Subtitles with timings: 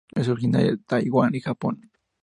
[0.15, 1.91] Es originaria de Taiwan y Japón.